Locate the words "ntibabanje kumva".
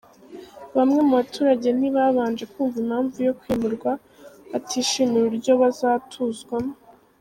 1.77-2.75